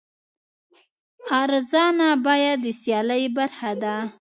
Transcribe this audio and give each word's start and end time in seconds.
ارزانه 1.41 2.09
بیه 2.25 2.53
د 2.63 2.65
سیالۍ 2.81 3.23
برخه 3.37 3.71
ده. 3.81 3.95